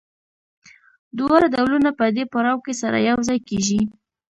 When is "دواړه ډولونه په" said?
1.17-2.05